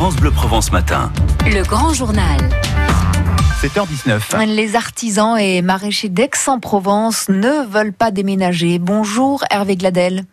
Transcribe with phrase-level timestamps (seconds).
[0.00, 1.12] France Bleu Provence Matin.
[1.44, 2.40] Le grand journal.
[3.60, 4.46] 7h19.
[4.46, 8.78] Les artisans et maraîchers d'Aix-en-Provence ne veulent pas déménager.
[8.78, 10.24] Bonjour Hervé Gladel.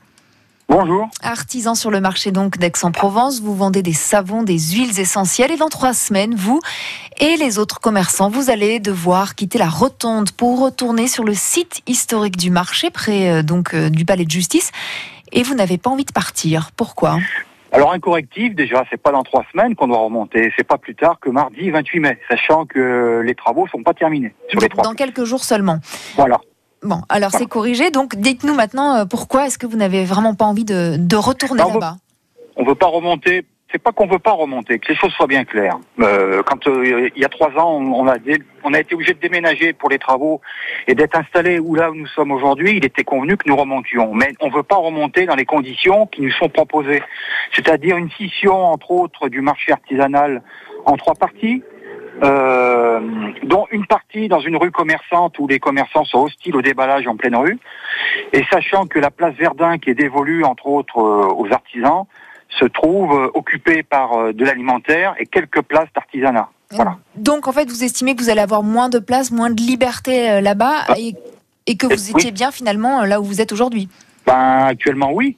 [0.69, 1.09] Bonjour.
[1.21, 5.67] Artisan sur le marché donc d'Aix-en-Provence, vous vendez des savons, des huiles essentielles et dans
[5.67, 6.61] trois semaines, vous
[7.19, 11.81] et les autres commerçants, vous allez devoir quitter la rotonde pour retourner sur le site
[11.87, 14.71] historique du marché près euh, donc euh, du palais de justice
[15.33, 16.71] et vous n'avez pas envie de partir.
[16.77, 17.19] Pourquoi?
[17.77, 20.95] Alors un correctif, déjà, c'est pas dans trois semaines qu'on doit remonter, c'est pas plus
[20.95, 24.83] tard que mardi 28 mai, sachant que les travaux sont pas terminés sur les trois.
[24.83, 25.77] Dans quelques jours seulement.
[26.15, 26.41] Voilà.
[26.81, 27.91] Bon, alors c'est corrigé.
[27.91, 31.63] Donc dites-nous maintenant euh, pourquoi est-ce que vous n'avez vraiment pas envie de, de retourner
[31.63, 31.97] là-bas?
[32.55, 33.45] On veut pas remonter.
[33.71, 35.77] C'est pas qu'on veut pas remonter, que les choses soient bien claires.
[35.99, 38.15] Euh, quand euh, il y a trois ans, on, a
[38.63, 40.39] on a été obligé de déménager pour les travaux
[40.87, 44.13] et d'être installé où là où nous sommes aujourd'hui, il était convenu que nous remontions.
[44.13, 47.03] Mais on veut pas remonter dans les conditions qui nous sont proposées,
[47.53, 50.41] c'est-à-dire une scission entre autres du marché artisanal
[50.85, 51.61] en trois parties.
[52.23, 52.99] euh,
[53.43, 57.15] dont une partie dans une rue commerçante où les commerçants sont hostiles au déballage en
[57.15, 57.59] pleine rue,
[58.33, 62.05] et sachant que la place Verdun, qui est dévolue entre autres euh, aux artisans,
[62.59, 66.49] se trouve euh, occupée par euh, de l'alimentaire et quelques places d'artisanat.
[66.71, 66.97] Voilà.
[67.15, 70.29] Donc en fait, vous estimez que vous allez avoir moins de place, moins de liberté
[70.29, 70.93] euh, là-bas Ah.
[70.97, 71.15] et,
[71.65, 72.11] et que vous oui.
[72.17, 73.87] étiez bien finalement là où vous êtes aujourd'hui?
[74.25, 75.37] Ben, actuellement, oui.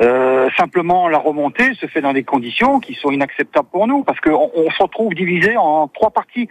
[0.00, 4.20] Euh, simplement, la remontée se fait dans des conditions qui sont inacceptables pour nous, parce
[4.20, 6.48] qu'on on se retrouve divisé en trois parties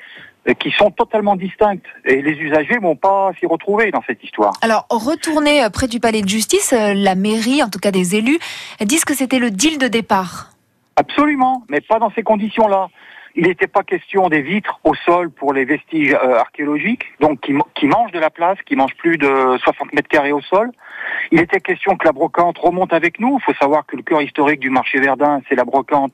[0.48, 4.54] euh, qui sont totalement distinctes, et les usagers vont pas s'y retrouver dans cette histoire.
[4.62, 8.40] Alors, retourner euh, près du palais de justice, la mairie, en tout cas des élus,
[8.82, 10.52] disent que c'était le deal de départ.
[10.96, 12.90] Absolument, mais pas dans ces conditions-là.
[13.36, 17.54] Il n'était pas question des vitres au sol pour les vestiges euh, archéologiques, donc qui,
[17.76, 20.72] qui mangent de la place, qui mangent plus de 60 mètres carrés au sol.
[21.32, 23.38] Il était question que la brocante remonte avec nous.
[23.40, 26.14] Il faut savoir que le cœur historique du marché Verdun, c'est la brocante,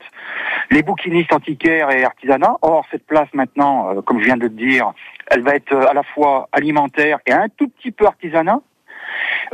[0.70, 2.56] les bouquinistes antiquaires et artisanat.
[2.62, 4.92] Or, cette place maintenant, euh, comme je viens de le dire,
[5.28, 8.60] elle va être euh, à la fois alimentaire et un tout petit peu artisanat.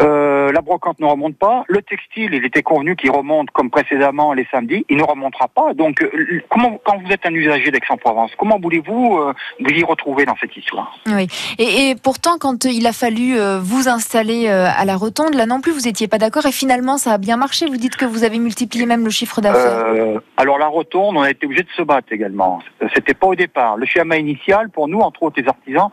[0.01, 1.65] Euh, la brocante ne remonte pas.
[1.69, 4.85] Le textile, il était convenu qu'il remonte comme précédemment les samedis.
[4.89, 5.75] Il ne remontera pas.
[5.75, 10.25] Donc, euh, comment, quand vous êtes un usager d'Aix-en-Provence, comment voulez-vous euh, vous y retrouver
[10.25, 10.97] dans cette histoire?
[11.07, 11.27] Oui.
[11.59, 15.47] Et, et pourtant, quand il a fallu euh, vous installer euh, à la rotonde, là
[15.47, 17.67] non plus, vous n'étiez pas d'accord et finalement, ça a bien marché.
[17.67, 19.85] Vous dites que vous avez multiplié même le chiffre d'affaires.
[19.87, 22.61] Euh, Alors, la rotonde, on a été obligé de se battre également.
[22.95, 23.77] C'était pas au départ.
[23.77, 25.91] Le schéma initial, pour nous, entre autres les artisans,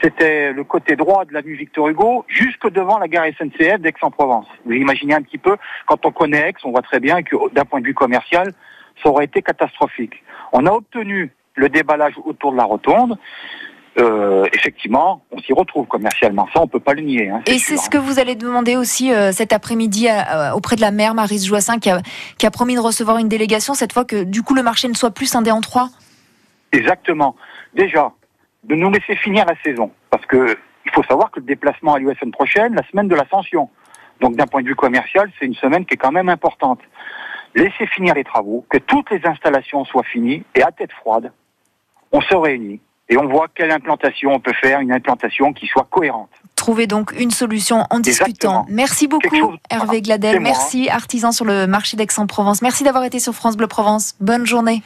[0.00, 4.46] c'était le côté droit de l'avenue Victor Hugo jusque devant la gare SNCF d'Aix-en-Provence.
[4.64, 7.64] Vous imaginez un petit peu, quand on connaît Aix, on voit très bien que d'un
[7.64, 8.52] point de vue commercial,
[9.02, 10.22] ça aurait été catastrophique.
[10.52, 13.18] On a obtenu le déballage autour de la rotonde.
[13.98, 16.48] Euh, effectivement, on s'y retrouve commercialement.
[16.54, 17.28] Ça, on peut pas le nier.
[17.28, 20.80] hein, Et c'est ce que vous allez demander aussi euh, cet après-midi à- auprès de
[20.80, 22.00] la maire Marise Joissin qui a,
[22.38, 24.94] qui a promis de recevoir une délégation cette fois que du coup le marché ne
[24.94, 25.90] soit plus scindé en trois?
[26.72, 27.36] Exactement.
[27.74, 28.12] Déjà,
[28.64, 29.90] de nous laisser finir la saison.
[30.10, 33.70] Parce que il faut savoir que le déplacement la semaine prochaine, la semaine de l'ascension.
[34.20, 36.80] Donc d'un point de vue commercial, c'est une semaine qui est quand même importante.
[37.54, 41.32] Laissez finir les travaux, que toutes les installations soient finies, et à tête froide,
[42.10, 45.86] on se réunit et on voit quelle implantation on peut faire, une implantation qui soit
[45.90, 46.30] cohérente.
[46.56, 48.26] Trouver donc une solution en discutant.
[48.30, 48.66] Exactement.
[48.70, 50.40] Merci beaucoup chose- Hervé Gladel.
[50.40, 50.50] moi.
[50.50, 52.62] Merci artisan sur le marché d'Aix-en-Provence.
[52.62, 54.14] Merci d'avoir été sur France Bleu Provence.
[54.20, 54.82] Bonne journée.